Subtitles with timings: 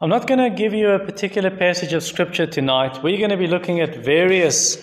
[0.00, 3.02] I'm not going to give you a particular passage of scripture tonight.
[3.02, 4.78] We're going to be looking at various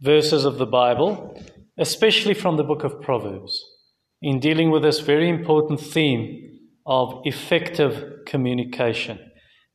[0.00, 1.38] verses of the Bible,
[1.76, 3.62] especially from the book of Proverbs,
[4.22, 9.18] in dealing with this very important theme of effective communication.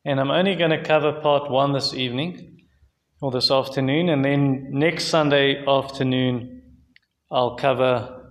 [0.05, 2.65] And I'm only going to cover part one this evening
[3.21, 6.63] or this afternoon, and then next Sunday afternoon,
[7.31, 8.23] I'll cover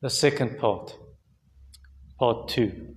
[0.00, 0.96] the second part,
[2.18, 2.91] part two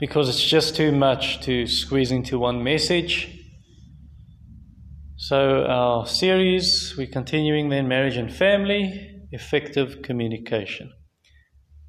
[0.00, 3.36] because it's just too much to squeeze into one message.
[5.16, 10.90] So, our series, we're continuing then marriage and family, effective communication.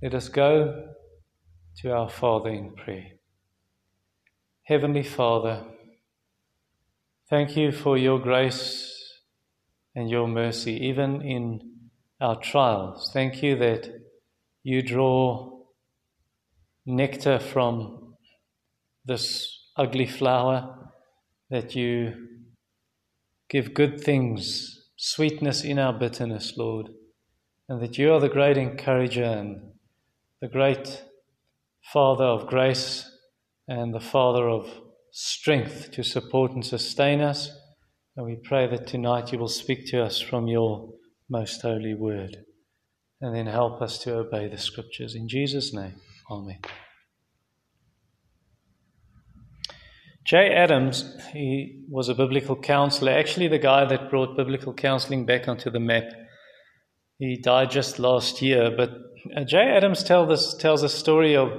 [0.03, 0.89] Let us go
[1.77, 3.11] to our Father in prayer.
[4.63, 5.63] Heavenly Father,
[7.29, 8.93] thank you for your grace
[9.95, 11.61] and your mercy, even in
[12.19, 13.09] our trials.
[13.13, 13.89] Thank you that
[14.63, 15.61] you draw
[16.85, 18.00] nectar from
[19.05, 19.47] this
[19.77, 20.91] ugly flower,
[21.49, 22.27] that you
[23.49, 26.89] give good things, sweetness in our bitterness, Lord,
[27.67, 29.71] and that you are the great encourager and
[30.41, 31.03] the great
[31.91, 33.09] Father of grace
[33.67, 34.69] and the Father of
[35.11, 37.51] strength to support and sustain us.
[38.15, 40.89] And we pray that tonight you will speak to us from your
[41.29, 42.37] most holy word
[43.21, 45.15] and then help us to obey the scriptures.
[45.15, 45.95] In Jesus' name,
[46.29, 46.59] Amen.
[50.23, 55.47] Jay Adams, he was a biblical counselor, actually, the guy that brought biblical counseling back
[55.47, 56.03] onto the map.
[57.17, 58.91] He died just last year, but
[59.35, 61.49] uh, Jay Adams tell this, tells a story of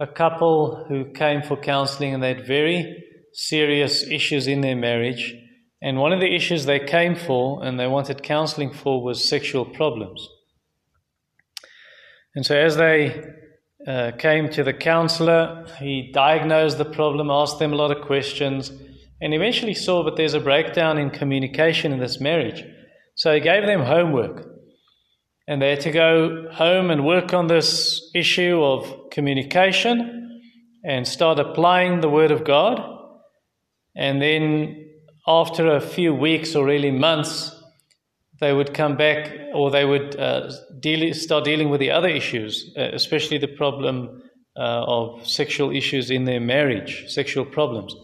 [0.00, 5.34] a couple who came for counseling and they had very serious issues in their marriage.
[5.80, 9.64] And one of the issues they came for and they wanted counseling for was sexual
[9.64, 10.28] problems.
[12.34, 13.24] And so, as they
[13.86, 15.66] uh, came to the counselor.
[15.78, 18.70] He diagnosed the problem, asked them a lot of questions,
[19.20, 22.64] and eventually saw that there's a breakdown in communication in this marriage.
[23.14, 24.48] So he gave them homework.
[25.48, 30.40] And they had to go home and work on this issue of communication
[30.84, 32.80] and start applying the Word of God.
[33.96, 34.88] And then,
[35.26, 37.54] after a few weeks or really months,
[38.42, 42.74] they would come back or they would uh, deal, start dealing with the other issues,
[42.76, 44.20] uh, especially the problem
[44.56, 47.94] uh, of sexual issues in their marriage, sexual problems.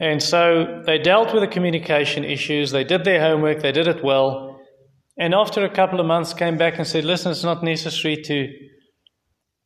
[0.00, 4.02] And so they dealt with the communication issues, they did their homework, they did it
[4.02, 4.58] well.
[5.18, 8.48] And after a couple of months, came back and said, Listen, it's not necessary to,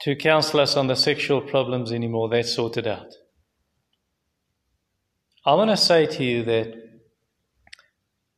[0.00, 3.14] to counsel us on the sexual problems anymore, that's sorted out.
[5.46, 6.74] I want to say to you that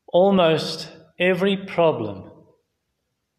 [0.09, 2.31] almost every problem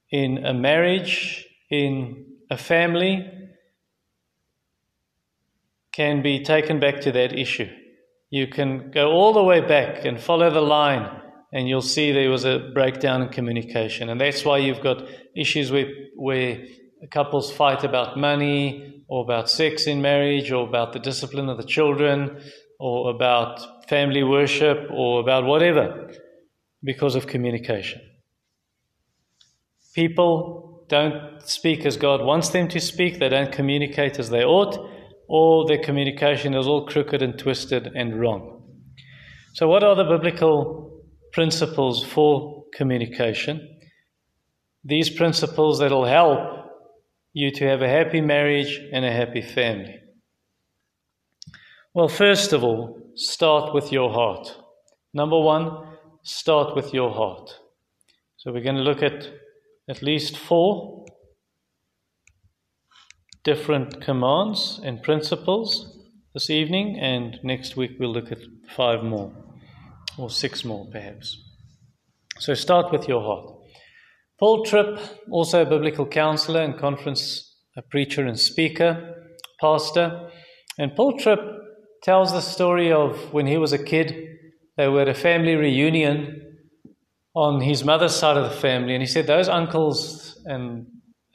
[0.09, 3.29] in a marriage, in a family,
[5.91, 7.69] can be taken back to that issue.
[8.29, 11.09] You can go all the way back and follow the line,
[11.51, 14.09] and you'll see there was a breakdown in communication.
[14.09, 15.03] And that's why you've got
[15.35, 16.65] issues where, where
[17.11, 21.63] couples fight about money, or about sex in marriage, or about the discipline of the
[21.63, 22.41] children,
[22.79, 26.11] or about family worship, or about whatever
[26.83, 28.01] because of communication.
[29.93, 34.77] People don't speak as God wants them to speak, they don't communicate as they ought,
[35.27, 38.63] or their communication is all crooked and twisted and wrong.
[39.53, 43.79] So, what are the biblical principles for communication?
[44.83, 46.39] These principles that will help
[47.33, 49.95] you to have a happy marriage and a happy family.
[51.93, 54.55] Well, first of all, start with your heart.
[55.13, 55.96] Number one,
[56.27, 57.49] start with your heart.
[58.35, 59.29] So we're going to look at
[59.89, 61.05] at least four
[63.45, 65.97] different commands and principles
[66.33, 68.39] this evening, and next week we'll look at
[68.75, 69.31] five more,
[70.17, 71.41] or six more perhaps.
[72.39, 73.49] So start with your heart.
[74.37, 74.99] Paul Tripp,
[75.31, 77.55] also a biblical counselor and conference
[77.89, 79.15] preacher and speaker,
[79.61, 80.29] pastor,
[80.77, 81.39] and Paul Tripp
[82.03, 84.36] tells the story of when he was a kid
[84.77, 86.57] they were at a family reunion
[87.33, 90.87] on his mother's side of the family, and he said those uncles and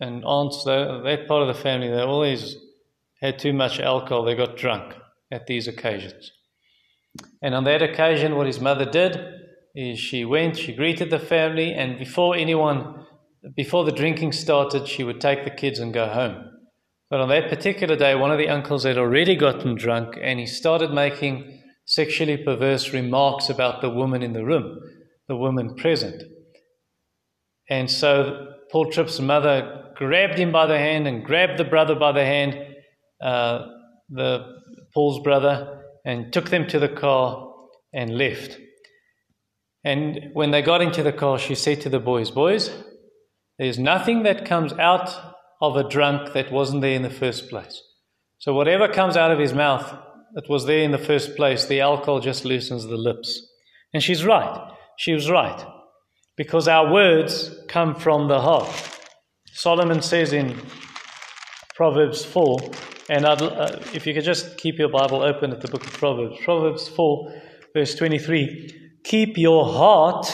[0.03, 2.57] and aunts, that part of the family, they always
[3.21, 4.25] had too much alcohol.
[4.25, 4.95] They got drunk
[5.31, 6.33] at these occasions.
[7.41, 9.17] And on that occasion, what his mother did
[9.77, 13.07] is she went, she greeted the family, and before anyone,
[13.55, 16.51] before the drinking started, she would take the kids and go home.
[17.09, 20.47] But on that particular day, one of the uncles had already gotten drunk, and he
[20.47, 24.79] started making sexually perverse remarks about the woman in the room,
[25.29, 26.23] the woman present.
[27.69, 32.13] And so Paul Tripp's mother grabbed him by the hand and grabbed the brother by
[32.13, 32.57] the hand.
[33.23, 33.67] Uh,
[34.13, 34.45] the
[34.93, 37.53] Paul's brother, and took them to the car
[37.93, 38.59] and left.
[39.85, 42.71] And when they got into the car, she said to the boys, Boys,
[43.59, 45.17] there's nothing that comes out
[45.61, 47.81] of a drunk that wasn't there in the first place.
[48.39, 49.97] So whatever comes out of his mouth
[50.35, 53.41] that was there in the first place, the alcohol just loosens the lips.
[53.93, 54.73] And she's right.
[54.97, 55.65] She was right.
[56.37, 58.71] Because our words come from the heart.
[59.53, 60.57] Solomon says in
[61.75, 62.59] Proverbs 4,
[63.11, 66.39] and uh, if you could just keep your Bible open at the book of Proverbs,
[66.45, 67.33] Proverbs 4,
[67.75, 70.27] verse 23 keep your heart,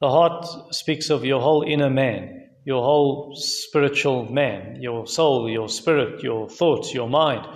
[0.00, 5.68] the heart speaks of your whole inner man, your whole spiritual man, your soul, your
[5.68, 7.46] spirit, your thoughts, your mind.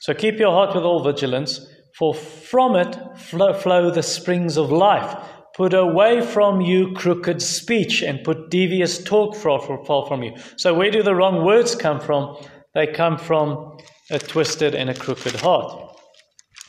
[0.00, 1.66] So keep your heart with all vigilance,
[1.96, 5.16] for from it flow, flow the springs of life.
[5.56, 10.34] Put away from you crooked speech and put devious talk fall from you.
[10.56, 12.36] So, where do the wrong words come from?
[12.74, 13.78] They come from
[14.10, 15.96] a twisted and a crooked heart.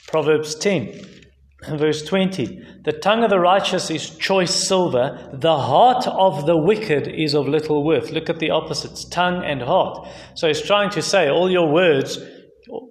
[0.07, 1.01] Proverbs 10,
[1.77, 7.09] verse 20 The tongue of the righteous is choice silver, the heart of the wicked
[7.09, 8.11] is of little worth.
[8.11, 10.07] Look at the opposites tongue and heart.
[10.35, 12.19] So, he's trying to say all your words,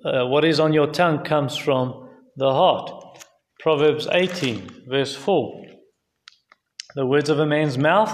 [0.05, 2.91] uh, what is on your tongue, comes from the heart.
[3.61, 5.65] Proverbs 18, verse 4.
[6.95, 8.11] The words of a man's mouth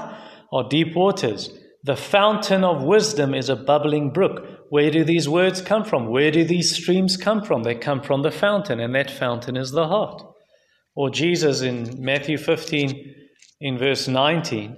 [0.53, 1.51] are deep waters.
[1.85, 4.47] The fountain of wisdom is a bubbling brook.
[4.71, 6.11] Where do these words come from?
[6.11, 7.63] Where do these streams come from?
[7.63, 10.23] They come from the fountain, and that fountain is the heart.
[10.95, 13.15] Or Jesus in Matthew 15,
[13.61, 14.77] in verse 19,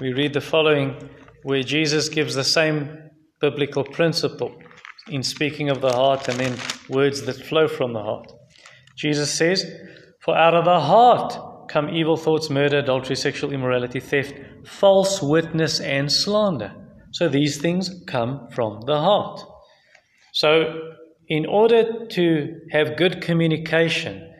[0.00, 1.10] we read the following
[1.42, 3.07] where Jesus gives the same
[3.40, 4.54] biblical principle
[5.08, 6.56] in speaking of the heart and then
[6.88, 8.32] words that flow from the heart.
[8.96, 9.64] Jesus says,
[10.20, 14.34] For out of the heart come evil thoughts, murder, adultery, sexual immorality, theft,
[14.66, 16.74] false witness, and slander.
[17.12, 19.40] So these things come from the heart.
[20.32, 20.94] So,
[21.28, 24.32] in order to have good communication,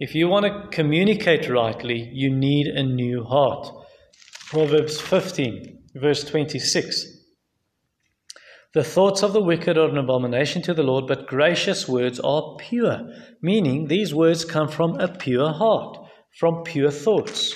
[0.00, 3.68] if you want to communicate rightly, you need a new heart.
[4.48, 7.11] Proverbs 15, verse 26.
[8.74, 12.56] The thoughts of the wicked are an abomination to the Lord, but gracious words are
[12.58, 13.02] pure,
[13.42, 15.98] meaning these words come from a pure heart
[16.38, 17.54] from pure thoughts.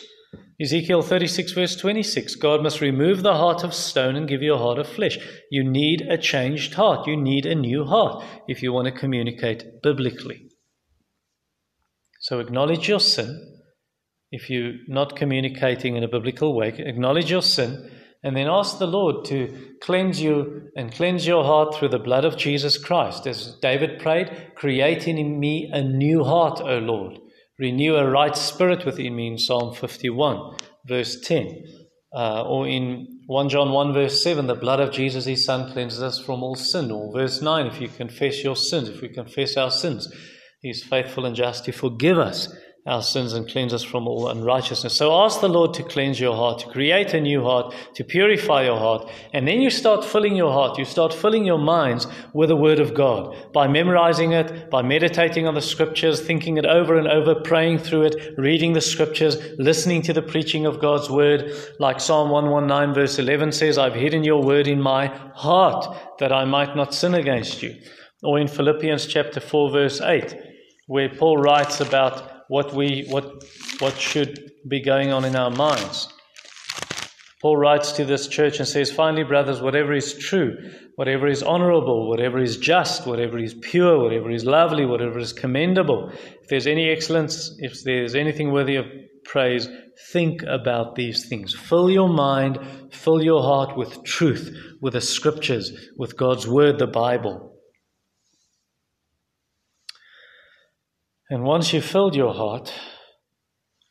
[0.61, 4.59] Ezekiel 36, verse 26 God must remove the heart of stone and give you a
[4.59, 5.19] heart of flesh.
[5.51, 7.07] You need a changed heart.
[7.07, 10.49] You need a new heart if you want to communicate biblically.
[12.21, 13.55] So acknowledge your sin.
[14.31, 17.91] If you're not communicating in a biblical way, acknowledge your sin
[18.27, 22.27] and then ask the Lord to cleanse you and cleanse your heart through the blood
[22.27, 23.27] of Jesus Christ.
[23.27, 27.21] As David prayed, create in me a new heart, O Lord
[27.59, 30.57] Renew a right spirit within me in Psalm 51,
[30.87, 31.65] verse 10.
[32.15, 36.03] Uh, or in 1 John 1, verse 7, the blood of Jesus, his son, cleanses
[36.03, 36.91] us from all sin.
[36.91, 40.13] Or verse 9, if you confess your sins, if we confess our sins,
[40.61, 42.55] he's faithful and just to forgive us
[42.87, 44.97] our sins and cleanse us from all unrighteousness.
[44.97, 48.65] So ask the Lord to cleanse your heart, to create a new heart, to purify
[48.65, 49.11] your heart.
[49.33, 52.79] And then you start filling your heart, you start filling your minds with the Word
[52.79, 57.35] of God by memorizing it, by meditating on the Scriptures, thinking it over and over,
[57.35, 61.53] praying through it, reading the Scriptures, listening to the preaching of God's Word.
[61.81, 66.45] Like Psalm 119, verse 11 says, I've hidden your Word in my heart that I
[66.45, 67.75] might not sin against you.
[68.23, 70.37] Or in Philippians chapter 4, verse 8,
[70.87, 73.45] where Paul writes about what we what
[73.79, 76.09] what should be going on in our minds.
[77.43, 80.57] Paul writes to this church and says, Finally, brothers, whatever is true,
[80.97, 86.11] whatever is honorable, whatever is just, whatever is pure, whatever is lovely, whatever is commendable,
[86.11, 88.87] if there's any excellence, if there's anything worthy of
[89.25, 89.69] praise,
[90.13, 91.55] think about these things.
[91.55, 92.59] Fill your mind,
[92.91, 97.56] fill your heart with truth, with the scriptures, with God's word, the Bible.
[101.29, 102.73] And once you've filled your heart,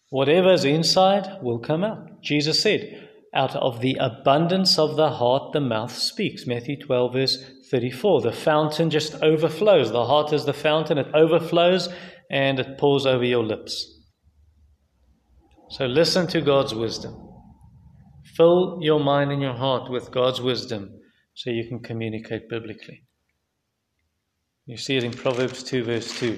[0.10, 2.22] whatever's inside will come out.
[2.22, 6.48] Jesus said, out of the abundance of the heart, the mouth speaks.
[6.48, 8.22] Matthew 12, verse 34.
[8.22, 9.92] The fountain just overflows.
[9.92, 11.90] The heart is the fountain, it overflows
[12.32, 13.92] and it pours over your lips.
[15.70, 17.22] So listen to God's wisdom.
[18.38, 21.02] Fill your mind and your heart with God's wisdom
[21.34, 23.04] so you can communicate biblically.
[24.66, 26.38] You see it in Proverbs 2, verse 2.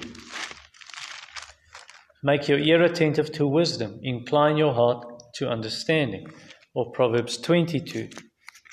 [2.22, 6.26] Make your ear attentive to wisdom, incline your heart to understanding.
[6.74, 8.08] Or Proverbs 22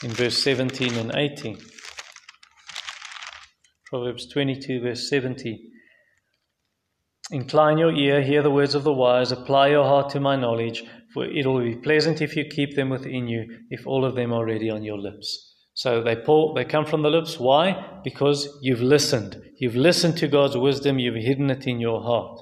[0.03, 1.57] in verse 17 and 18.
[3.87, 5.71] Proverbs 22, verse 17.
[7.31, 10.83] Incline your ear, hear the words of the wise, apply your heart to my knowledge,
[11.13, 14.33] for it will be pleasant if you keep them within you, if all of them
[14.33, 15.55] are ready on your lips.
[15.73, 17.39] So they pull, they come from the lips.
[17.39, 17.99] Why?
[18.03, 19.41] Because you've listened.
[19.59, 20.99] You've listened to God's wisdom.
[20.99, 22.39] You've hidden it in your heart.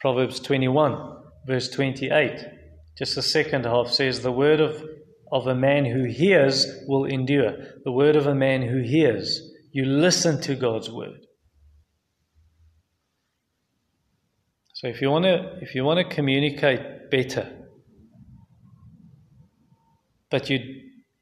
[0.00, 2.44] Proverbs 21, verse 28.
[2.98, 4.82] Just the second half says, The word of,
[5.32, 7.52] of a man who hears will endure.
[7.84, 9.40] The word of a man who hears.
[9.72, 11.26] You listen to God's word.
[14.74, 17.50] So if you want to, if you want to communicate better,
[20.30, 20.58] but you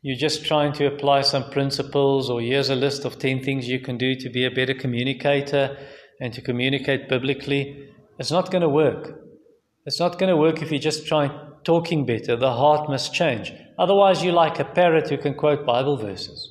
[0.04, 3.80] you're just trying to apply some principles, or here's a list of 10 things you
[3.80, 5.78] can do to be a better communicator
[6.20, 7.88] and to communicate biblically,
[8.18, 9.20] it's not going to work.
[9.86, 11.30] It's not going to work if you just try
[11.64, 12.36] talking better.
[12.36, 13.52] The heart must change.
[13.78, 16.50] Otherwise, you're like a parrot who can quote Bible verses.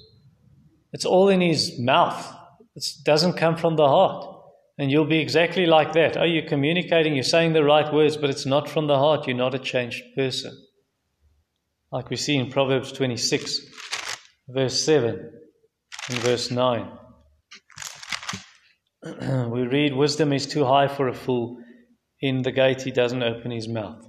[0.92, 2.32] It's all in his mouth,
[2.76, 4.30] it doesn't come from the heart.
[4.78, 6.18] And you'll be exactly like that.
[6.18, 9.28] Oh, you're communicating, you're saying the right words, but it's not from the heart.
[9.28, 10.58] You're not a changed person
[11.94, 13.68] like we see in Proverbs 26,
[14.50, 15.32] verse 7
[16.10, 16.92] and verse 9.
[19.52, 21.58] we read, Wisdom is too high for a fool.
[22.22, 24.02] In the gate he doesn't open his mouth.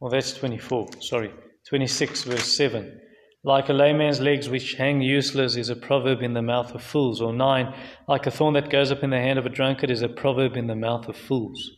[0.00, 1.32] Well, that's 24, sorry.
[1.68, 3.00] 26, verse 7.
[3.42, 7.20] Like a layman's legs which hang useless is a proverb in the mouth of fools.
[7.20, 7.74] Or 9.
[8.06, 10.56] Like a thorn that goes up in the hand of a drunkard is a proverb
[10.56, 11.70] in the mouth of fools.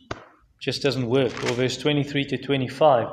[0.61, 1.33] Just doesn't work.
[1.45, 3.07] Or verse 23 to 25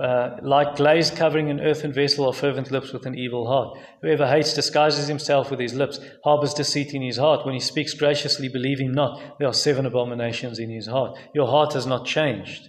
[0.00, 3.78] uh, like glaze covering an earthen vessel or fervent lips with an evil heart.
[4.02, 7.44] Whoever hates disguises himself with his lips, harbors deceit in his heart.
[7.44, 9.38] When he speaks graciously, believe him not.
[9.38, 11.18] There are seven abominations in his heart.
[11.34, 12.68] Your heart has not changed,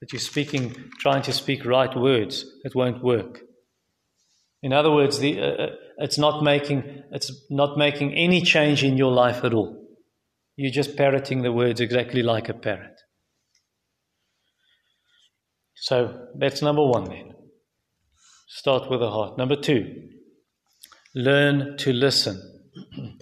[0.00, 2.44] but you're speaking, trying to speak right words.
[2.64, 3.40] It won't work.
[4.62, 5.66] In other words, the, uh, uh
[5.98, 9.76] it's not making it's not making any change in your life at all.
[10.56, 13.00] You're just parroting the words exactly like a parrot.
[15.80, 17.34] So that's number one then.
[18.48, 19.38] Start with the heart.
[19.38, 20.08] Number two,
[21.14, 22.40] learn to listen.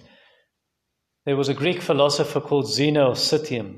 [1.25, 3.75] there was a Greek philosopher called Zeno of Citium.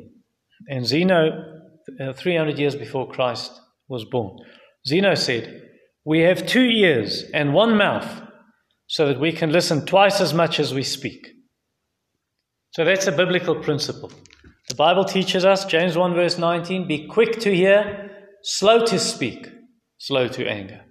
[0.67, 1.61] And Zeno,
[1.99, 4.37] uh, 300 years before Christ was born,
[4.87, 5.61] Zeno said,
[6.05, 8.21] We have two ears and one mouth
[8.87, 11.27] so that we can listen twice as much as we speak.
[12.71, 14.11] So that's a biblical principle.
[14.67, 18.08] The Bible teaches us, James 1 verse 19, be quick to hear
[18.43, 19.47] slow to speak,
[19.97, 20.81] slow to anger,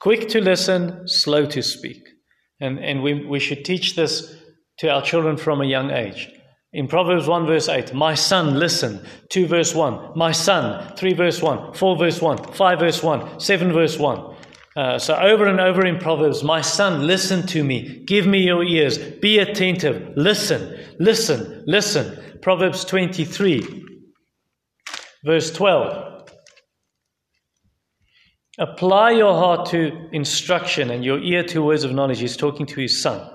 [0.00, 2.02] quick to listen, slow to speak.
[2.60, 4.34] And, and we, we should teach this
[4.78, 6.28] to our children from a young age.
[6.72, 9.04] In Proverbs 1 verse 8, my son, listen.
[9.30, 10.94] 2 verse 1, my son.
[10.96, 14.36] 3 verse 1, 4 verse 1, 5 verse 1, 7 verse 1.
[14.76, 18.04] Uh, so over and over in Proverbs, my son, listen to me.
[18.06, 18.98] Give me your ears.
[18.98, 20.12] Be attentive.
[20.16, 22.38] Listen, listen, listen.
[22.42, 23.84] Proverbs 23,
[25.24, 26.05] verse 12.
[28.58, 32.20] Apply your heart to instruction and your ear to words of knowledge.
[32.20, 33.30] He's talking to his son.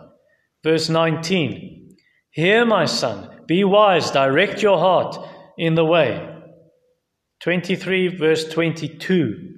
[0.64, 1.90] Verse 19
[2.32, 5.18] Hear, my son, be wise, direct your heart
[5.58, 6.28] in the way.
[7.44, 9.52] 23, verse 22.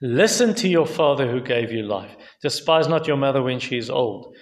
[0.00, 2.16] Listen to your father who gave you life.
[2.42, 4.34] Despise not your mother when she is old.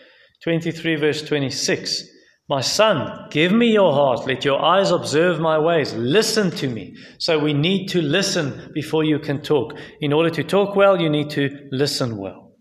[0.45, 2.05] 23, verse 26.
[2.51, 4.27] My son, give me your heart.
[4.27, 5.95] Let your eyes observe my ways.
[5.95, 6.97] Listen to me.
[7.19, 9.75] So we need to listen before you can talk.
[10.01, 12.57] In order to talk well, you need to listen well.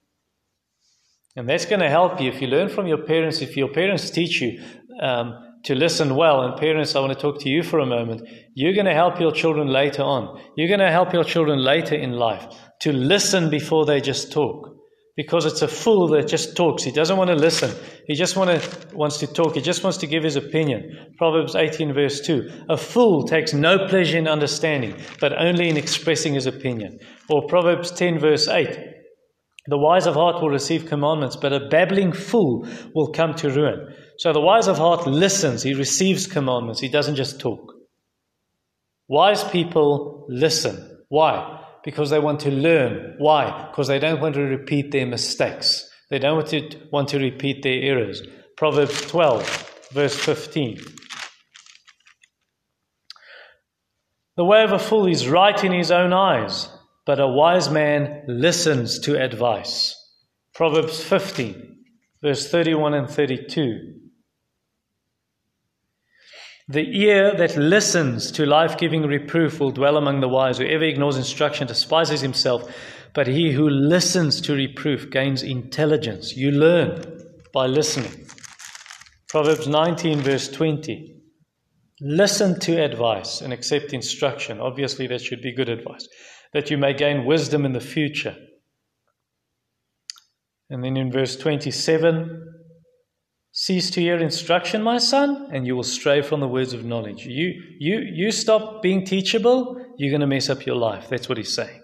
[1.35, 3.41] And that's going to help you if you learn from your parents.
[3.41, 4.61] If your parents teach you
[5.01, 8.29] um, to listen well, and parents, I want to talk to you for a moment.
[8.53, 10.39] You're going to help your children later on.
[10.55, 12.45] You're going to help your children later in life
[12.81, 14.78] to listen before they just talk
[15.19, 16.81] because it's a fool that just talks.
[16.81, 17.75] He doesn't want to listen.
[18.07, 19.55] He just want to, wants to talk.
[19.55, 21.13] He just wants to give his opinion.
[21.17, 22.49] Proverbs 18, verse 2.
[22.69, 26.99] A fool takes no pleasure in understanding, but only in expressing his opinion.
[27.29, 28.69] Or Proverbs 10, verse 8.
[29.67, 33.93] The wise of heart will receive commandments, but a babbling fool will come to ruin.
[34.19, 35.63] So the wise of heart listens.
[35.63, 36.79] He receives commandments.
[36.79, 37.73] He doesn't just talk.
[39.09, 41.03] Wise people listen.
[41.09, 41.58] Why?
[41.83, 43.15] Because they want to learn.
[43.17, 43.67] Why?
[43.69, 45.89] Because they don't want to repeat their mistakes.
[46.09, 48.21] They don't want to, want to repeat their errors.
[48.57, 50.79] Proverbs 12, verse 15.
[54.35, 56.69] The way of a fool is right in his own eyes,
[57.05, 59.95] but a wise man listens to advice.
[60.53, 61.77] Proverbs 15,
[62.21, 63.99] verse 31 and 32.
[66.71, 70.59] The ear that listens to life giving reproof will dwell among the wise.
[70.59, 72.71] Whoever ignores instruction despises himself,
[73.15, 76.37] but he who listens to reproof gains intelligence.
[76.37, 78.27] You learn by listening.
[79.29, 81.15] Proverbs 19, verse 20.
[82.01, 84.59] Listen to advice and accept instruction.
[84.59, 86.07] Obviously, that should be good advice,
[86.53, 88.35] that you may gain wisdom in the future.
[90.69, 92.58] And then in verse 27,
[93.59, 97.25] cease to hear instruction, my son, and you will stray from the words of knowledge.
[97.25, 101.09] You, you, you stop being teachable, you're going to mess up your life.
[101.09, 101.81] That's what he's saying.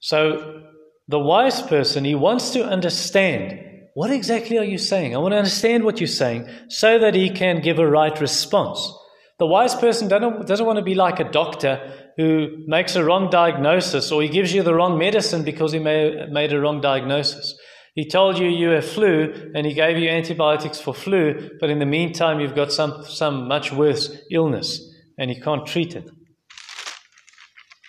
[0.00, 0.64] So,
[1.06, 3.60] the wise person, he wants to understand
[3.94, 5.14] what exactly are you saying?
[5.14, 8.92] I want to understand what you're saying so that he can give a right response.
[9.38, 14.10] The wise person doesn't want to be like a doctor who makes a wrong diagnosis
[14.10, 17.56] or he gives you the wrong medicine because he made a wrong diagnosis.
[17.96, 21.78] He told you you have flu and he gave you antibiotics for flu, but in
[21.78, 26.08] the meantime, you've got some, some much worse illness and he can't treat it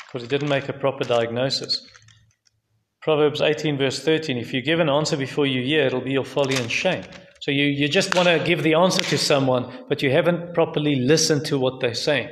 [0.05, 1.85] because he didn't make a proper diagnosis.
[3.01, 6.23] Proverbs 18, verse 13 if you give an answer before you hear, it'll be your
[6.23, 7.03] folly and shame.
[7.41, 10.95] So you, you just want to give the answer to someone, but you haven't properly
[10.95, 12.29] listened to what they're saying.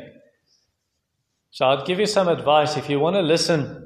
[1.51, 2.77] So I'd give you some advice.
[2.77, 3.84] If you want to listen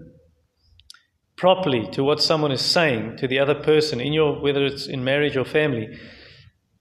[1.40, 5.04] properly to what someone is saying to the other person, in your, whether it's in
[5.06, 5.88] marriage or family,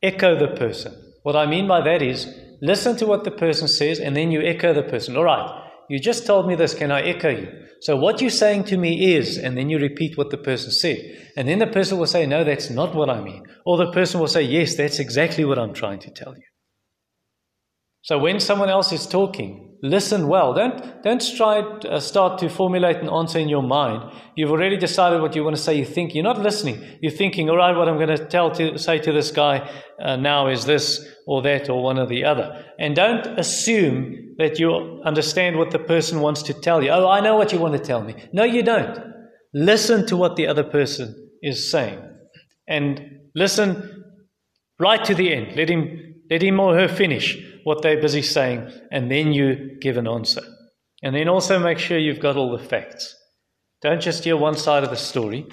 [0.03, 0.93] echo the person.
[1.23, 2.27] What I mean by that is
[2.61, 5.17] listen to what the person says and then you echo the person.
[5.17, 7.49] All right, you just told me this, can I echo you?
[7.81, 10.99] So what you're saying to me is, and then you repeat what the person said.
[11.37, 13.45] And then the person will say, no, that's not what I mean.
[13.65, 16.43] Or the person will say, yes, that's exactly what I'm trying to tell you.
[18.03, 20.55] So when someone else is talking, listen well.
[20.55, 24.13] Don't, don't try uh, start to formulate an answer in your mind.
[24.37, 25.75] You've already decided what you want to say.
[25.75, 26.83] You think you're not listening.
[27.01, 29.71] You're thinking, all right, what I'm going to tell to say to this guy
[30.01, 32.65] uh, now is this or that or one or the other.
[32.79, 36.91] And don't assume that you understand what the person wants to tell you.
[36.91, 38.15] Oh, I know what you want to tell me.
[38.33, 38.99] No, you don't.
[39.53, 41.99] Listen to what the other person is saying,
[42.69, 43.01] and
[43.35, 44.05] listen
[44.79, 45.57] right to the end.
[45.57, 45.99] Let him
[46.31, 47.37] let him or her finish
[47.69, 50.41] what they're busy saying, and then you give an answer.
[51.03, 53.15] And then also make sure you've got all the facts.
[53.83, 55.47] Don't just hear one side of the story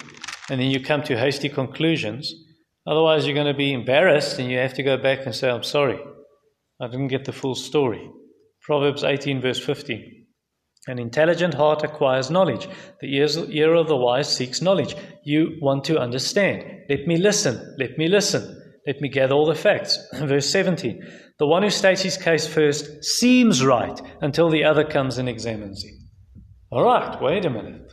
[0.48, 2.32] and then you come to hasty conclusions.
[2.86, 5.62] Otherwise, you're going to be embarrassed and you have to go back and say, I'm
[5.62, 5.98] sorry,
[6.80, 8.10] I didn't get the full story.
[8.62, 10.26] Proverbs 18, verse 15.
[10.88, 12.66] An intelligent heart acquires knowledge.
[13.00, 13.16] The
[13.50, 14.96] ear of the wise seeks knowledge.
[15.22, 16.64] You want to understand.
[16.88, 17.76] Let me listen.
[17.78, 18.62] Let me listen.
[18.86, 19.98] Let me gather all the facts.
[20.14, 21.02] Verse 17
[21.38, 25.84] The one who states his case first seems right until the other comes and examines
[25.84, 25.94] him.
[26.70, 27.92] All right, wait a minute.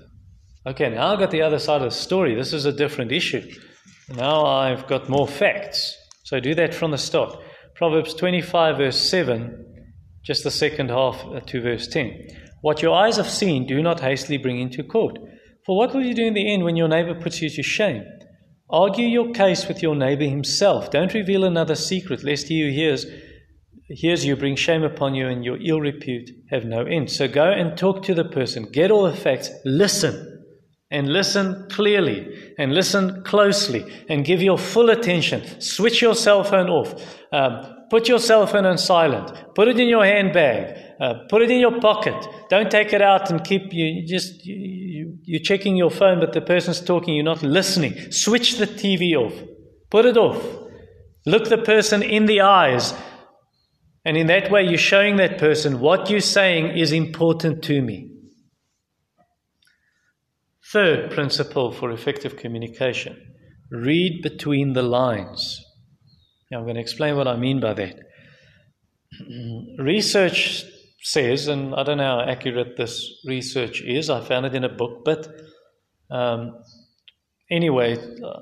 [0.65, 2.35] Okay, now I've got the other side of the story.
[2.35, 3.43] This is a different issue.
[4.15, 5.97] Now I've got more facts.
[6.23, 7.35] So do that from the start.
[7.75, 9.65] Proverbs 25, verse 7,
[10.23, 12.27] just the second half uh, to verse 10.
[12.61, 15.17] What your eyes have seen, do not hastily bring into court.
[15.65, 18.05] For what will you do in the end when your neighbor puts you to shame?
[18.69, 20.91] Argue your case with your neighbor himself.
[20.91, 23.05] Don't reveal another secret, lest he who hears,
[23.87, 27.11] hears you bring shame upon you and your ill repute have no end.
[27.11, 28.69] So go and talk to the person.
[28.71, 29.49] Get all the facts.
[29.65, 30.29] Listen.
[30.91, 35.59] And listen clearly and listen closely and give your full attention.
[35.59, 36.93] Switch your cell phone off.
[37.31, 39.31] Um, put your cell phone on silent.
[39.55, 40.77] Put it in your handbag.
[41.01, 42.13] Uh, put it in your pocket.
[42.49, 46.41] Don't take it out and keep you just you, you're checking your phone, but the
[46.41, 47.15] person's talking.
[47.15, 48.11] You're not listening.
[48.11, 49.33] Switch the TV off.
[49.89, 50.45] Put it off.
[51.25, 52.93] Look the person in the eyes,
[54.05, 58.09] and in that way, you're showing that person what you're saying is important to me.
[60.71, 63.17] Third principle for effective communication:
[63.71, 65.63] read between the lines.
[66.51, 67.95] Now, I'm going to explain what I mean by that.
[69.79, 70.63] Research
[71.01, 74.69] says, and I don't know how accurate this research is, I found it in a
[74.69, 75.27] book, but
[76.09, 76.59] um,
[77.51, 77.97] anyway,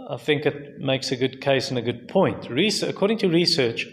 [0.09, 2.47] I think it makes a good case and a good point.
[2.83, 3.87] according to research,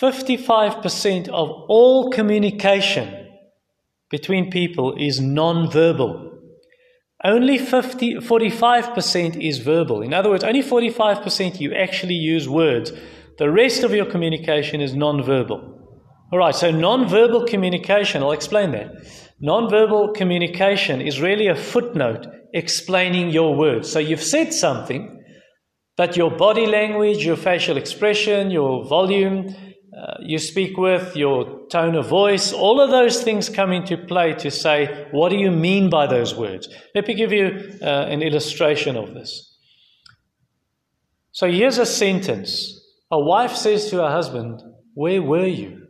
[0.00, 3.26] 55% of all communication
[4.10, 6.30] between people is non-verbal.
[7.24, 10.02] Only 50, 45% is verbal.
[10.02, 12.92] In other words, only 45% you actually use words.
[13.38, 15.74] The rest of your communication is non-verbal.
[16.32, 18.92] All right, so non-verbal communication, I'll explain that.
[19.40, 23.90] Non-verbal communication is really a footnote explaining your words.
[23.90, 25.24] So you've said something,
[25.96, 29.54] but your body language, your facial expression, your volume,
[29.98, 34.32] uh, you speak with, your tone of voice, all of those things come into play
[34.34, 36.68] to say, what do you mean by those words?
[36.94, 39.56] Let me give you uh, an illustration of this.
[41.32, 42.80] So here's a sentence.
[43.10, 44.60] A wife says to her husband,
[44.94, 45.86] Where were you?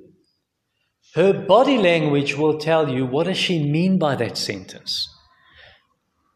[1.14, 5.08] Her body language will tell you what does she mean by that sentence.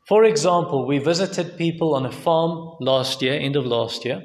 [0.08, 4.22] For example, we visited people on a farm last year, end of last year,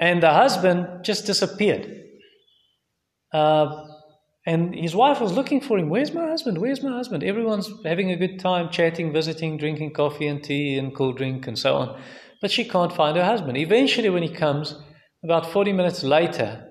[0.00, 1.84] and the husband just disappeared.
[3.32, 3.86] Uh,
[4.46, 5.90] And his wife was looking for him.
[5.90, 6.56] Where's my husband?
[6.58, 7.22] Where's my husband?
[7.22, 11.58] Everyone's having a good time, chatting, visiting, drinking coffee and tea and cool drink and
[11.58, 11.88] so on.
[12.40, 13.58] But she can't find her husband.
[13.58, 14.74] Eventually, when he comes,
[15.22, 16.66] about 40 minutes later,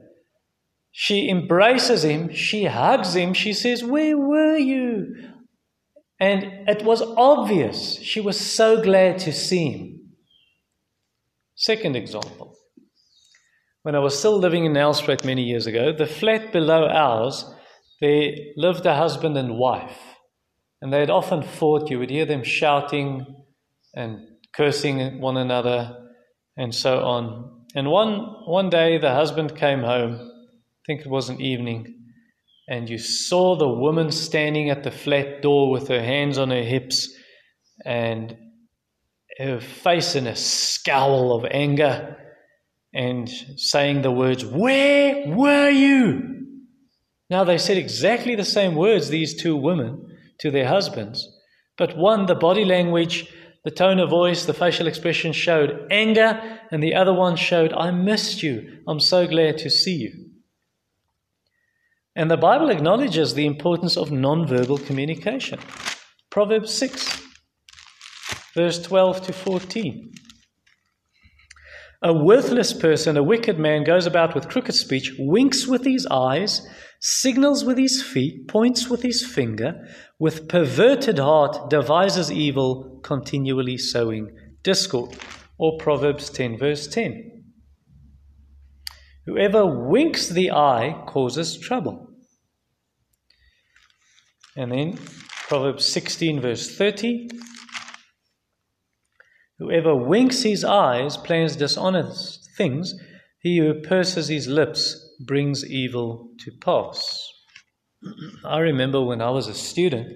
[0.91, 5.15] she embraces him, she hugs him, she says, Where were you?
[6.19, 10.15] And it was obvious she was so glad to see him.
[11.55, 12.55] Second example.
[13.83, 17.45] When I was still living in Nelspruit many years ago, the flat below ours,
[18.01, 19.97] there lived a husband and wife.
[20.81, 21.89] And they had often fought.
[21.89, 23.25] You would hear them shouting
[23.95, 24.19] and
[24.53, 25.97] cursing one another
[26.57, 27.65] and so on.
[27.75, 31.95] And one, one day the husband came home, I think it was an evening,
[32.67, 36.63] and you saw the woman standing at the flat door with her hands on her
[36.63, 37.07] hips
[37.85, 38.35] and
[39.37, 42.17] her face in a scowl of anger
[42.93, 46.35] and saying the words, Where were you?
[47.29, 50.07] Now, they said exactly the same words, these two women,
[50.39, 51.27] to their husbands,
[51.77, 53.31] but one, the body language,
[53.63, 57.91] the tone of voice, the facial expression showed anger, and the other one showed, I
[57.91, 58.81] missed you.
[58.87, 60.29] I'm so glad to see you.
[62.15, 65.59] And the Bible acknowledges the importance of nonverbal communication.
[66.29, 67.21] Proverbs 6,
[68.55, 70.11] verse 12 to 14.
[72.01, 76.65] A worthless person, a wicked man, goes about with crooked speech, winks with his eyes,
[77.01, 79.85] signals with his feet, points with his finger,
[80.17, 84.29] with perverted heart devises evil, continually sowing
[84.63, 85.17] discord.
[85.57, 87.43] Or Proverbs 10, verse 10.
[89.25, 92.07] Whoever winks the eye causes trouble.
[94.55, 94.99] And then
[95.49, 97.29] Proverbs 16, verse 30.
[99.59, 102.95] Whoever winks his eyes plans dishonest things.
[103.41, 107.29] He who purses his lips brings evil to pass.
[108.45, 110.07] I remember when I was a student,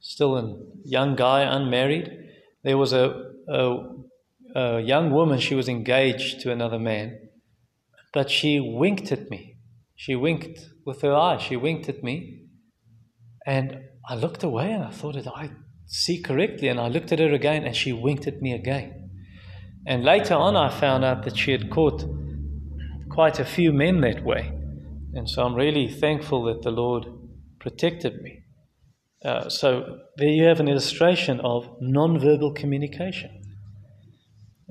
[0.00, 2.10] still a young guy, unmarried,
[2.62, 3.76] there was a, a,
[4.54, 7.18] a young woman, she was engaged to another man,
[8.12, 9.56] but she winked at me.
[9.94, 12.46] She winked with her eye, she winked at me.
[13.46, 15.50] And I looked away and I thought, I
[15.90, 16.68] see correctly.
[16.68, 19.10] And I looked at her again and she winked at me again.
[19.86, 22.04] And later on, I found out that she had caught
[23.10, 24.52] quite a few men that way.
[25.14, 27.06] And so I'm really thankful that the Lord
[27.58, 28.44] protected me.
[29.24, 33.30] Uh, so there you have an illustration of nonverbal communication.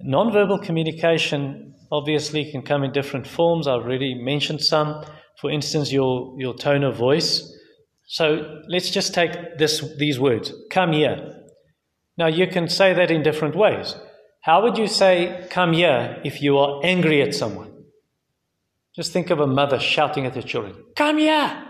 [0.07, 3.67] Nonverbal communication obviously can come in different forms.
[3.67, 5.03] I've already mentioned some.
[5.41, 7.53] For instance, your, your tone of voice.
[8.11, 11.31] So let's just take this, these words come here.
[12.17, 13.95] Now, you can say that in different ways.
[14.41, 17.71] How would you say come here if you are angry at someone?
[18.95, 21.65] Just think of a mother shouting at her children, Come here!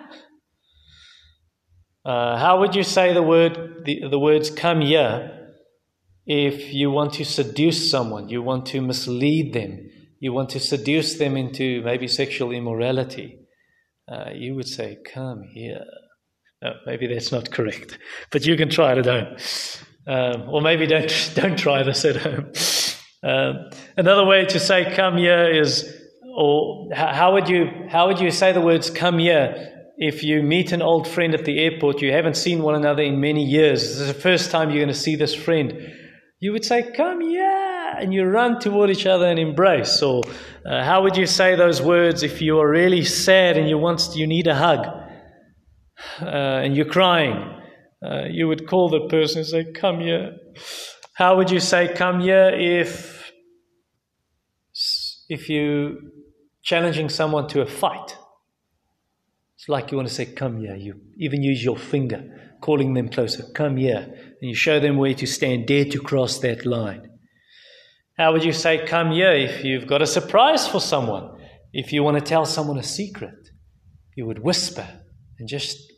[2.06, 5.52] Uh, how would you say the word the, the words come here
[6.25, 9.89] if you want to seduce someone, you want to mislead them,
[10.21, 13.39] you want to seduce them into maybe sexual immorality?
[14.10, 15.84] Uh, you would say, Come here.
[16.62, 17.98] No, maybe that's not correct,
[18.32, 19.38] but you can try it at home.
[20.08, 22.52] Um, or maybe don't, don't try this at home.
[23.22, 25.95] Um, another way to say come here is,
[26.36, 30.72] or how would, you, how would you say the words come here if you meet
[30.72, 34.00] an old friend at the airport, you haven't seen one another in many years, this
[34.00, 35.93] is the first time you're going to see this friend,
[36.39, 40.02] you would say, Come here, and you run toward each other and embrace.
[40.02, 40.24] Or
[40.65, 44.15] uh, how would you say those words if you are really sad and you want
[44.15, 44.86] you need a hug?
[46.21, 47.59] Uh, and you're crying,
[48.03, 50.38] uh, you would call the person and say, Come here.
[51.13, 53.31] How would you say, Come here, if,
[55.27, 56.12] if you
[56.63, 58.17] challenging someone to a fight?
[59.55, 60.75] It's like you want to say, Come here.
[60.75, 63.97] You even use your finger, calling them closer, Come here.
[64.41, 67.09] And you show them where to stand, dare to cross that line.
[68.17, 71.38] How would you say, Come here, if you've got a surprise for someone?
[71.73, 73.49] If you want to tell someone a secret,
[74.15, 74.88] you would whisper
[75.38, 75.88] and just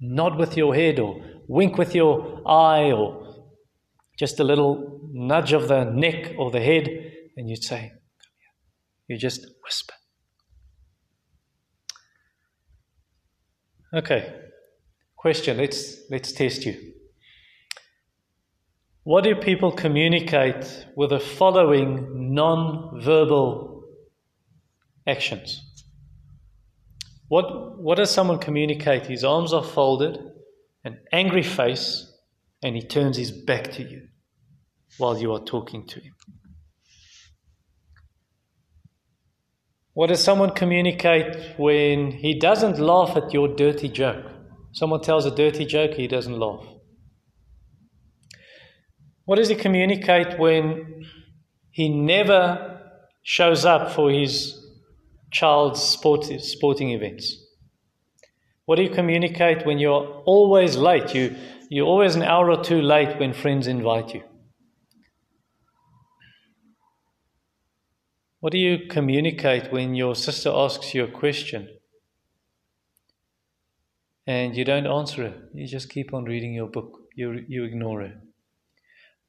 [0.00, 3.26] nod with your head or wink with your eye or
[4.18, 6.88] just a little nudge of the neck or the head,
[7.36, 7.92] and you'd say,
[9.08, 9.94] You just whisper.
[13.94, 14.34] Okay.
[15.16, 16.92] Question, let's let's test you.
[19.02, 23.84] What do people communicate with the following non-verbal
[25.06, 25.65] actions?
[27.28, 29.06] What, what does someone communicate?
[29.06, 30.18] His arms are folded,
[30.84, 32.12] an angry face,
[32.62, 34.08] and he turns his back to you
[34.98, 36.14] while you are talking to him.
[39.92, 44.26] What does someone communicate when he doesn't laugh at your dirty joke?
[44.72, 46.64] Someone tells a dirty joke, he doesn't laugh.
[49.24, 51.04] What does he communicate when
[51.70, 52.80] he never
[53.22, 54.65] shows up for his
[55.36, 57.36] child's sport, sporting events?
[58.64, 61.14] What do you communicate when you're always late?
[61.14, 61.36] You,
[61.68, 64.22] you're always an hour or two late when friends invite you.
[68.40, 71.68] What do you communicate when your sister asks you a question
[74.26, 75.36] and you don't answer it?
[75.52, 78.16] You just keep on reading your book, you, you ignore it.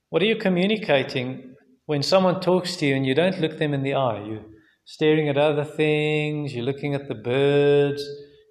[0.09, 3.83] What are you communicating when someone talks to you and you don't look them in
[3.83, 4.23] the eye?
[4.23, 4.45] You're
[4.87, 8.01] staring at other things, you're looking at the birds,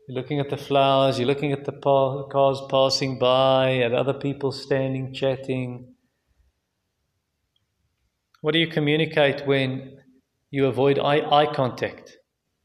[0.07, 1.73] you're looking at the flowers, you're looking at the
[2.31, 5.95] cars passing by, at other people standing, chatting.
[8.43, 9.97] What do you communicate when
[10.51, 12.19] you avoid eye, eye contact?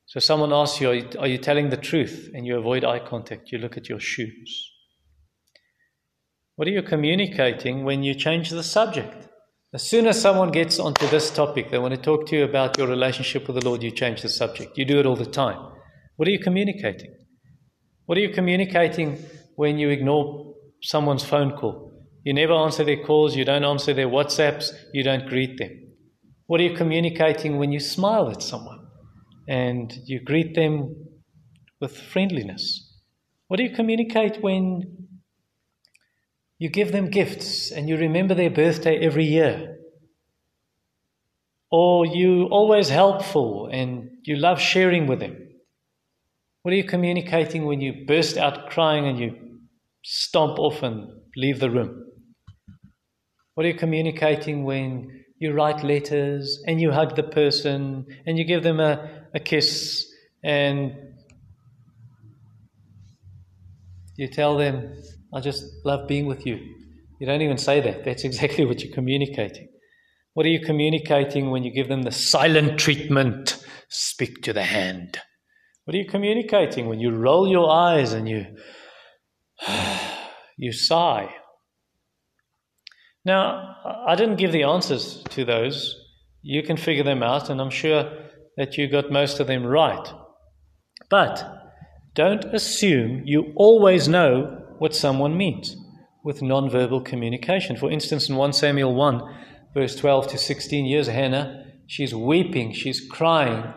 [0.05, 2.29] So someone asks you are, you, are you telling the truth?
[2.33, 3.53] And you avoid eye contact.
[3.53, 4.69] You look at your shoes.
[6.57, 9.29] What are you communicating when you change the subject?
[9.73, 12.77] As soon as someone gets onto this topic, they want to talk to you about
[12.77, 14.77] your relationship with the Lord, you change the subject.
[14.77, 15.59] You do it all the time.
[16.17, 17.15] What are you communicating?
[18.05, 19.23] What are you communicating
[19.55, 21.93] when you ignore someone's phone call?
[22.25, 25.71] You never answer their calls, you don't answer their WhatsApps, you don't greet them.
[26.47, 28.85] What are you communicating when you smile at someone
[29.47, 30.93] and you greet them
[31.79, 32.93] with friendliness?
[33.47, 35.07] What do you communicate when
[36.61, 39.79] you give them gifts and you remember their birthday every year?
[41.71, 45.35] Or you always helpful and you love sharing with them?
[46.61, 49.57] What are you communicating when you burst out crying and you
[50.03, 52.05] stomp off and leave the room?
[53.55, 58.43] What are you communicating when you write letters and you hug the person and you
[58.45, 60.05] give them a, a kiss
[60.43, 60.95] and
[64.15, 64.93] you tell them,
[65.33, 66.59] I just love being with you.
[67.19, 68.03] You don't even say that.
[68.03, 69.69] That's exactly what you're communicating.
[70.33, 73.63] What are you communicating when you give them the silent treatment?
[73.89, 75.19] Speak to the hand.
[75.85, 78.45] What are you communicating when you roll your eyes and you
[80.57, 81.33] you sigh?
[83.23, 83.75] Now,
[84.07, 85.95] I didn't give the answers to those.
[86.41, 88.11] You can figure them out, and I'm sure
[88.57, 90.11] that you got most of them right.
[91.09, 91.43] But
[92.15, 95.75] don't assume you always know what someone means
[96.23, 97.77] with nonverbal communication.
[97.77, 99.21] For instance, in 1 Samuel 1,
[99.75, 103.71] verse 12 to 16 years, Hannah, she's weeping, she's crying,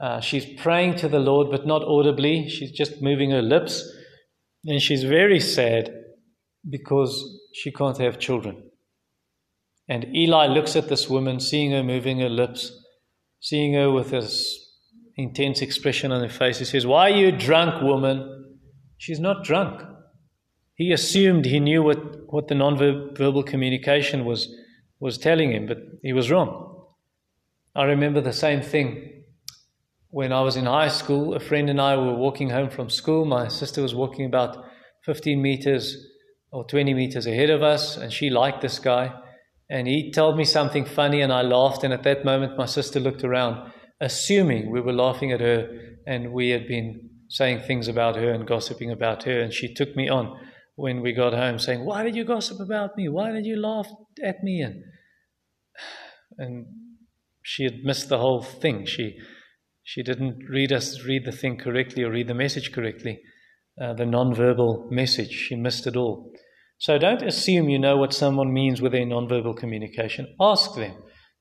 [0.00, 2.48] uh, she's praying to the Lord, but not audibly.
[2.48, 3.86] She's just moving her lips.
[4.64, 5.92] And she's very sad
[6.66, 7.12] because
[7.52, 8.70] she can't have children.
[9.90, 12.72] And Eli looks at this woman, seeing her moving her lips,
[13.40, 14.58] seeing her with this
[15.18, 16.60] intense expression on her face.
[16.60, 18.56] He says, Why are you drunk, woman?
[18.96, 19.82] She's not drunk.
[20.76, 24.48] He assumed he knew what, what the nonverbal communication was,
[25.00, 26.84] was telling him, but he was wrong.
[27.74, 29.24] I remember the same thing
[30.10, 33.24] when I was in high school, a friend and I were walking home from school.
[33.24, 34.64] My sister was walking about
[35.04, 35.96] 15 meters
[36.52, 39.12] or 20 meters ahead of us, and she liked this guy.
[39.68, 41.84] And he told me something funny, and I laughed.
[41.84, 45.68] And at that moment, my sister looked around, assuming we were laughing at her
[46.06, 49.40] and we had been saying things about her and gossiping about her.
[49.40, 50.38] And she took me on
[50.76, 53.08] when we got home, saying, Why did you gossip about me?
[53.08, 53.88] Why did you laugh
[54.22, 54.60] at me?
[54.60, 54.84] And,
[56.38, 56.66] and
[57.42, 58.86] she had missed the whole thing.
[58.86, 59.18] She
[59.82, 63.20] she didn't read us read the thing correctly or read the message correctly,
[63.80, 65.30] uh, the non-verbal message.
[65.30, 66.32] She missed it all.
[66.78, 70.34] So don't assume you know what someone means with their non-verbal communication.
[70.40, 70.94] Ask them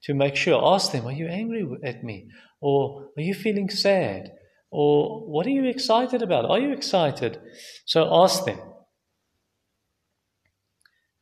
[0.03, 0.61] to make sure.
[0.63, 2.27] Ask them, are you angry at me?
[2.61, 4.31] Or are you feeling sad?
[4.71, 6.45] Or what are you excited about?
[6.45, 7.39] Are you excited?
[7.85, 8.59] So ask them.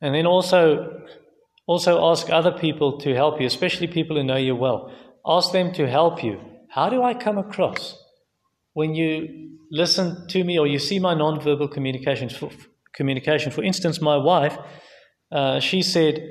[0.04, 1.00] And then also,
[1.66, 4.92] also ask other people to help you, especially people who know you well.
[5.26, 6.38] Ask them to help you
[6.68, 7.96] how do I come across
[8.74, 12.28] when you listen to me or you see my nonverbal communication?
[12.28, 12.50] For,
[12.94, 13.50] communication.
[13.50, 14.58] For instance, my wife,
[15.32, 16.22] uh, she said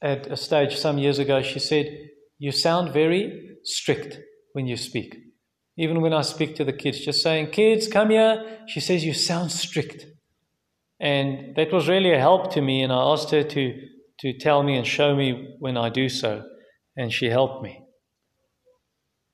[0.00, 1.86] at a stage some years ago, she said,
[2.38, 4.18] You sound very strict
[4.54, 5.14] when you speak.
[5.76, 9.12] Even when I speak to the kids, just saying, Kids, come here, she says, You
[9.12, 10.06] sound strict.
[10.98, 13.80] And that was really a help to me, and I asked her to,
[14.20, 16.44] to tell me and show me when I do so,
[16.96, 17.82] and she helped me.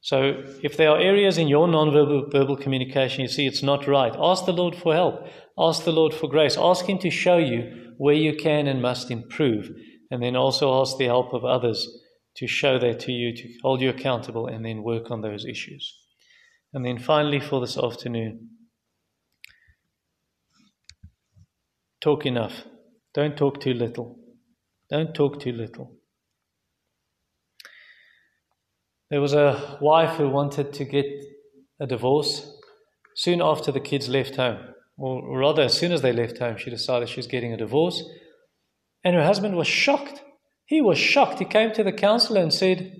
[0.01, 4.12] So, if there are areas in your non-verbal verbal communication you see it's not right,
[4.18, 5.29] ask the Lord for help.
[5.57, 6.57] Ask the Lord for grace.
[6.59, 9.70] Ask Him to show you where you can and must improve.
[10.11, 11.88] And then also ask the help of others
[12.37, 15.96] to show that to you, to hold you accountable, and then work on those issues.
[16.72, 18.48] And then finally, for this afternoon,
[22.03, 22.65] talk enough.
[23.15, 24.19] Don't talk too little.
[24.91, 25.97] Don't talk too little.
[29.11, 31.07] There was a wife who wanted to get
[31.81, 32.51] a divorce
[33.15, 34.59] soon after the kids left home.
[34.99, 38.03] Or rather, as soon as they left home, she decided she was getting a divorce.
[39.05, 40.23] And her husband was shocked.
[40.65, 41.38] He was shocked.
[41.38, 42.97] He came to the counselor and said,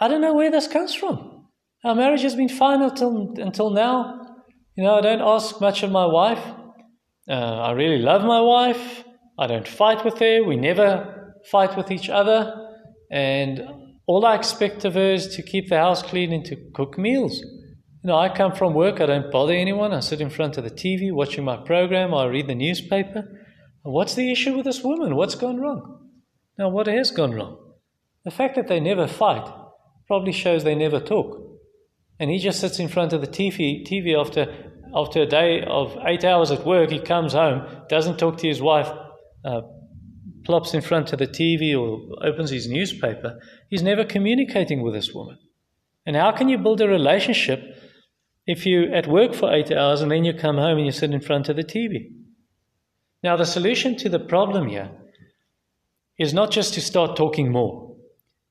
[0.00, 1.46] I don't know where this comes from.
[1.84, 4.20] Our marriage has been fine until, until now.
[4.76, 6.42] You know, I don't ask much of my wife.
[7.28, 9.04] Uh, I really love my wife.
[9.38, 10.42] I don't fight with her.
[10.42, 12.70] We never fight with each other.
[13.10, 13.62] And
[14.06, 17.38] all I expect of her is to keep the house clean and to cook meals.
[18.02, 19.92] You know, I come from work, I don't bother anyone.
[19.92, 23.28] I sit in front of the TV watching my program, I read the newspaper.
[23.82, 25.14] What's the issue with this woman?
[25.14, 26.10] What's gone wrong?
[26.58, 27.58] Now, what has gone wrong?
[28.24, 29.48] The fact that they never fight
[30.06, 31.38] probably shows they never talk.
[32.18, 35.96] And he just sits in front of the TV, TV after, after a day of
[36.06, 36.90] eight hours at work.
[36.90, 38.90] He comes home, doesn't talk to his wife,
[39.44, 39.62] uh,
[40.44, 45.12] plops in front of the TV or opens his newspaper, he's never communicating with this
[45.12, 45.38] woman.
[46.06, 47.60] And how can you build a relationship
[48.46, 51.12] if you're at work for eight hours and then you come home and you sit
[51.12, 52.10] in front of the TV?
[53.22, 54.90] Now, the solution to the problem here
[56.18, 57.96] is not just to start talking more.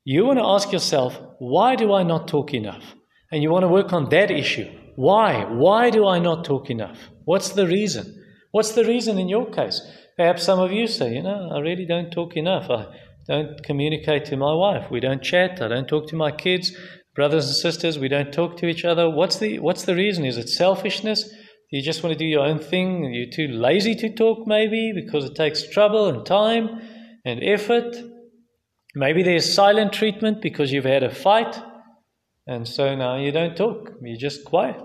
[0.05, 2.95] You want to ask yourself, why do I not talk enough?
[3.31, 4.69] And you want to work on that issue.
[4.95, 5.45] Why?
[5.45, 6.97] Why do I not talk enough?
[7.25, 8.23] What's the reason?
[8.51, 9.81] What's the reason in your case?
[10.17, 12.69] Perhaps some of you say, you know, I really don't talk enough.
[12.69, 12.85] I
[13.27, 14.91] don't communicate to my wife.
[14.91, 15.61] We don't chat.
[15.61, 16.75] I don't talk to my kids,
[17.15, 17.97] brothers and sisters.
[17.97, 19.09] We don't talk to each other.
[19.09, 20.25] What's the, what's the reason?
[20.25, 21.29] Is it selfishness?
[21.69, 23.13] You just want to do your own thing?
[23.13, 26.81] You're too lazy to talk, maybe, because it takes trouble and time
[27.23, 27.95] and effort.
[28.93, 31.57] Maybe there's silent treatment because you've had a fight,
[32.47, 33.91] and so now you don't talk.
[34.01, 34.81] You're just quiet.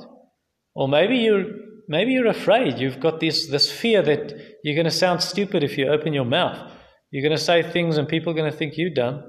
[0.75, 1.45] Or maybe you're
[1.89, 2.79] maybe you're afraid.
[2.79, 6.25] You've got this, this fear that you're going to sound stupid if you open your
[6.25, 6.73] mouth.
[7.11, 9.23] You're going to say things and people are going to think you're dumb,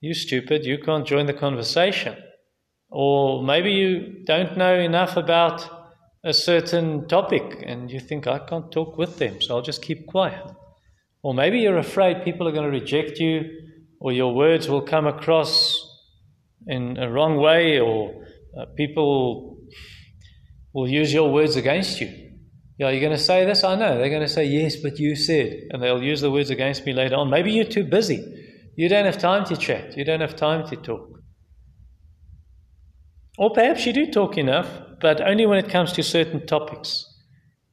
[0.00, 2.16] you're stupid, you can't join the conversation.
[2.90, 5.68] Or maybe you don't know enough about
[6.22, 10.06] a certain topic and you think, I can't talk with them, so I'll just keep
[10.06, 10.44] quiet.
[11.22, 13.62] Or maybe you're afraid people are going to reject you
[14.00, 15.83] or your words will come across
[16.66, 18.24] in a wrong way or
[18.58, 19.58] uh, people
[20.72, 22.08] will use your words against you.
[22.78, 23.62] Yeah, you're going to say this?
[23.62, 23.96] I know.
[23.98, 25.68] They're going to say, yes, but you said.
[25.70, 27.30] And they'll use the words against me later on.
[27.30, 28.24] Maybe you're too busy.
[28.76, 29.96] You don't have time to chat.
[29.96, 31.08] You don't have time to talk.
[33.38, 34.68] Or perhaps you do talk enough,
[35.00, 37.04] but only when it comes to certain topics.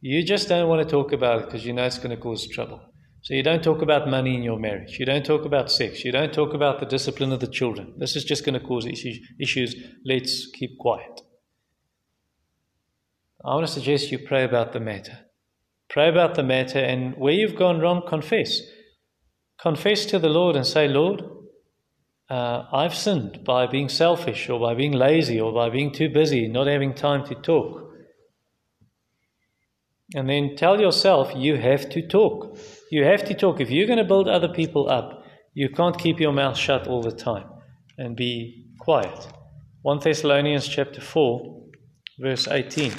[0.01, 2.47] You just don't want to talk about it because you know it's going to cause
[2.47, 2.82] trouble.
[3.23, 4.97] So you don't talk about money in your marriage.
[4.99, 6.03] You don't talk about sex.
[6.03, 7.93] You don't talk about the discipline of the children.
[7.97, 9.75] This is just going to cause issues.
[10.03, 11.21] Let's keep quiet.
[13.45, 15.19] I want to suggest you pray about the matter.
[15.89, 18.62] Pray about the matter, and where you've gone wrong, confess.
[19.62, 21.21] Confess to the Lord and say, Lord,
[22.29, 26.47] uh, I've sinned by being selfish or by being lazy or by being too busy,
[26.47, 27.91] not having time to talk.
[30.15, 32.57] And then tell yourself you have to talk.
[32.91, 33.62] You have to talk.
[33.62, 35.23] If you're going to build other people up,
[35.54, 37.47] you can't keep your mouth shut all the time
[37.97, 39.30] and be quiet.
[39.84, 41.69] 1 Thessalonians chapter 4,
[42.19, 42.91] verse 18.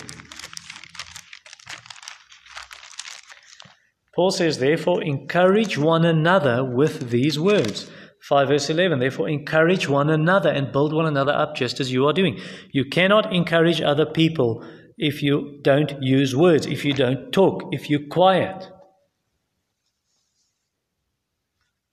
[4.16, 7.90] Paul says, therefore, encourage one another with these words.
[8.22, 12.06] 5 verse 11, therefore, encourage one another and build one another up just as you
[12.06, 12.40] are doing.
[12.70, 17.90] You cannot encourage other people if you don't use words, if you don't talk, if
[17.90, 18.71] you're quiet.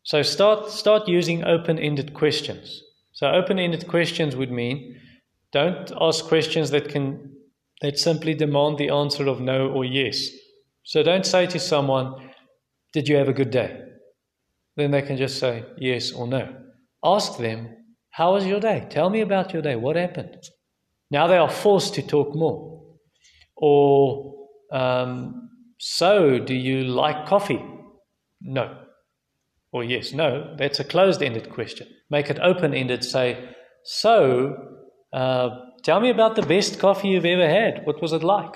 [0.09, 2.81] So start, start using open ended questions.
[3.11, 4.99] So, open ended questions would mean
[5.51, 7.31] don't ask questions that, can,
[7.83, 10.27] that simply demand the answer of no or yes.
[10.81, 12.31] So don't say to someone,
[12.91, 13.81] Did you have a good day?
[14.75, 16.55] Then they can just say yes or no.
[17.03, 17.69] Ask them,
[18.09, 18.87] How was your day?
[18.89, 19.75] Tell me about your day.
[19.75, 20.41] What happened?
[21.11, 22.97] Now they are forced to talk more.
[23.55, 24.33] Or,
[24.71, 27.63] um, So, do you like coffee?
[28.41, 28.78] No.
[29.71, 30.55] Or yes, no.
[30.57, 31.87] That's a closed ended question.
[32.09, 33.03] Make it open ended.
[33.03, 33.49] Say,
[33.83, 34.55] So,
[35.13, 35.49] uh,
[35.83, 37.85] tell me about the best coffee you've ever had.
[37.85, 38.55] What was it like?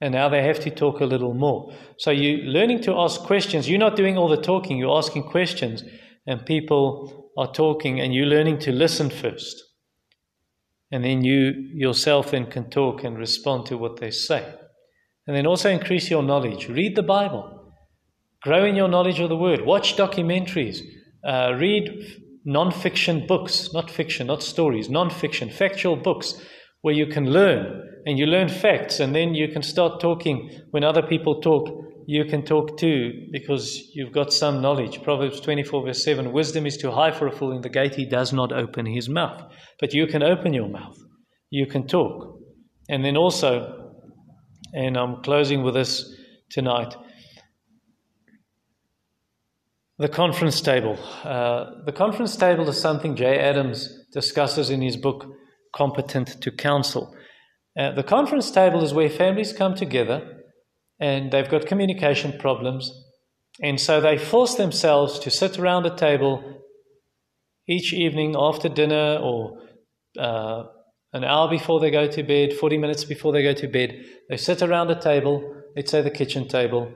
[0.00, 1.72] And now they have to talk a little more.
[1.98, 3.68] So you're learning to ask questions.
[3.68, 5.82] You're not doing all the talking, you're asking questions,
[6.26, 9.62] and people are talking, and you're learning to listen first.
[10.92, 14.54] And then you yourself then can talk and respond to what they say.
[15.26, 16.68] And then also increase your knowledge.
[16.68, 17.65] Read the Bible.
[18.46, 19.62] Grow in your knowledge of the Word.
[19.66, 20.78] Watch documentaries.
[21.26, 26.40] Uh, read non fiction books, not fiction, not stories, non fiction, factual books
[26.82, 30.84] where you can learn and you learn facts and then you can start talking when
[30.84, 31.68] other people talk.
[32.06, 35.02] You can talk too because you've got some knowledge.
[35.02, 38.06] Proverbs 24, verse 7 Wisdom is too high for a fool, in the gate he
[38.06, 39.42] does not open his mouth.
[39.80, 40.96] But you can open your mouth,
[41.50, 42.38] you can talk.
[42.88, 43.90] And then also,
[44.72, 46.08] and I'm closing with this
[46.48, 46.94] tonight
[49.98, 50.98] the conference table.
[51.24, 55.26] Uh, the conference table is something Jay Adams discusses in his book,
[55.74, 57.14] Competent to Counsel.
[57.78, 60.42] Uh, the conference table is where families come together
[61.00, 62.90] and they've got communication problems,
[63.62, 66.62] and so they force themselves to sit around a table
[67.68, 69.58] each evening after dinner or
[70.18, 70.62] uh,
[71.12, 73.94] an hour before they go to bed, 40 minutes before they go to bed.
[74.28, 76.92] They sit around a table, let's say the kitchen table,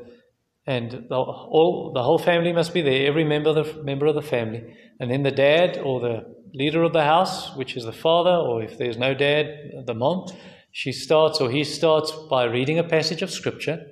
[0.71, 4.15] and the, all, the whole family must be there, every member of, the, member of
[4.15, 4.63] the family.
[5.01, 6.23] And then the dad or the
[6.55, 9.47] leader of the house, which is the father, or if there's no dad,
[9.87, 10.27] the mom,
[10.71, 13.85] she starts or he starts by reading a passage of scripture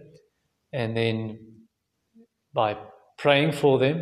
[0.72, 1.40] and then
[2.54, 2.76] by
[3.18, 3.96] praying for them.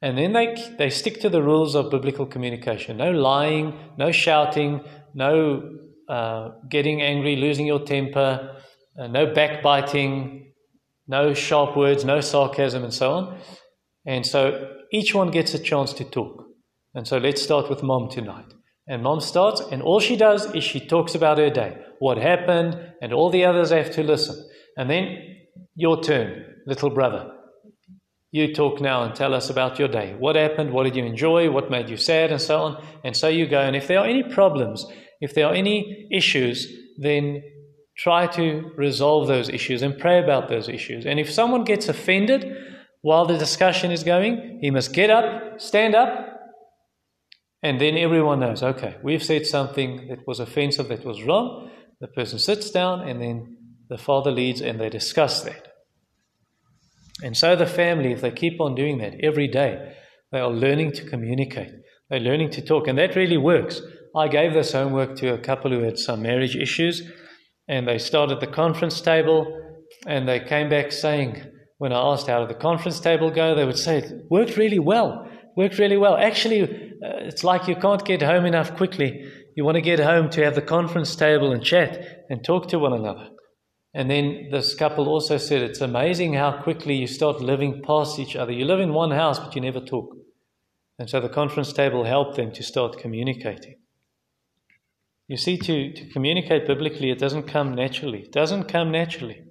[0.00, 4.80] And then they, they stick to the rules of biblical communication no lying, no shouting,
[5.12, 5.60] no
[6.08, 8.56] uh, getting angry, losing your temper,
[8.98, 10.43] uh, no backbiting,
[11.06, 13.38] no sharp words, no sarcasm, and so on.
[14.06, 16.44] And so each one gets a chance to talk.
[16.94, 18.52] And so let's start with mom tonight.
[18.86, 22.78] And mom starts, and all she does is she talks about her day, what happened,
[23.00, 24.36] and all the others have to listen.
[24.76, 25.18] And then
[25.74, 27.30] your turn, little brother.
[28.30, 30.14] You talk now and tell us about your day.
[30.18, 30.72] What happened?
[30.72, 31.50] What did you enjoy?
[31.50, 32.30] What made you sad?
[32.32, 32.84] And so on.
[33.04, 33.60] And so you go.
[33.60, 34.84] And if there are any problems,
[35.20, 36.66] if there are any issues,
[36.98, 37.42] then
[37.96, 41.06] try to resolve those issues and pray about those issues.
[41.06, 42.56] And if someone gets offended
[43.02, 46.30] while the discussion is going, he must get up, stand up,
[47.62, 51.70] and then everyone knows okay, we've said something that was offensive, that was wrong.
[52.00, 53.56] The person sits down, and then
[53.88, 55.68] the father leads, and they discuss that.
[57.22, 59.94] And so the family, if they keep on doing that every day,
[60.30, 61.70] they are learning to communicate.
[62.10, 63.80] They're learning to talk, and that really works.
[64.14, 67.10] I gave this homework to a couple who had some marriage issues
[67.68, 69.60] and they started the conference table,
[70.06, 71.42] and they came back saying,
[71.78, 74.78] when I asked how did the conference table go, they would say it worked really
[74.78, 75.28] well.
[75.56, 76.16] Worked really well.
[76.16, 79.24] Actually, uh, it's like you can't get home enough quickly.
[79.56, 82.78] You want to get home to have the conference table and chat and talk to
[82.78, 83.28] one another.
[83.92, 88.34] And then this couple also said it's amazing how quickly you start living past each
[88.34, 88.50] other.
[88.50, 90.08] You live in one house, but you never talk.
[90.98, 93.76] And so the conference table helped them to start communicating.
[95.26, 98.20] You see, to, to communicate biblically, it doesn't come naturally.
[98.20, 99.42] It doesn't come naturally.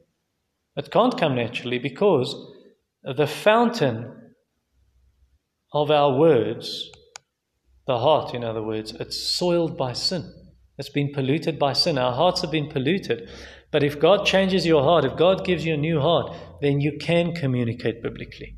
[0.76, 2.36] It can't come naturally because
[3.04, 4.34] the fountain
[5.74, 6.92] of our words,
[7.88, 10.32] the heart, in other words, it's soiled by sin.
[10.78, 11.98] It's been polluted by sin.
[11.98, 13.30] Our hearts have been polluted.
[13.72, 16.98] But if God changes your heart, if God gives you a new heart, then you
[17.00, 18.58] can communicate biblically.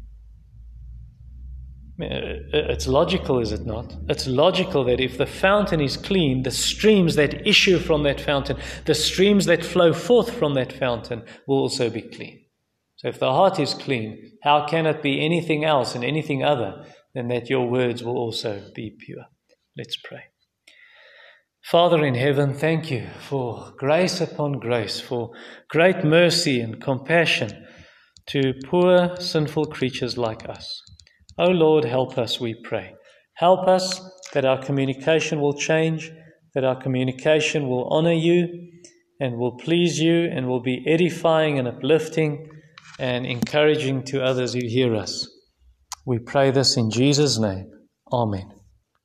[2.01, 3.95] Uh, it's logical, is it not?
[4.09, 8.57] It's logical that if the fountain is clean, the streams that issue from that fountain,
[8.83, 12.41] the streams that flow forth from that fountain will also be clean.
[12.97, 16.85] So if the heart is clean, how can it be anything else and anything other
[17.13, 19.25] than that your words will also be pure?
[19.77, 20.23] Let's pray.
[21.63, 25.31] Father in heaven, thank you for grace upon grace, for
[25.69, 27.65] great mercy and compassion
[28.27, 30.81] to poor sinful creatures like us.
[31.37, 32.95] O oh Lord, help us, we pray.
[33.35, 34.01] Help us
[34.33, 36.11] that our communication will change,
[36.53, 38.47] that our communication will honor you
[39.19, 42.49] and will please you and will be edifying and uplifting
[42.99, 45.27] and encouraging to others who hear us.
[46.05, 47.69] We pray this in Jesus' name.
[48.13, 48.54] Amen.